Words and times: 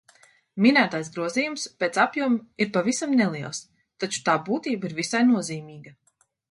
Minētais 0.65 1.11
grozījums 1.17 1.65
pēc 1.83 2.01
apjoma 2.05 2.63
ir 2.65 2.73
pavisam 2.79 3.15
neliels, 3.23 3.63
taču 4.05 4.27
tā 4.31 4.41
būtība 4.51 4.93
ir 4.93 5.01
visai 5.03 5.27
nozīmīga. 5.35 5.99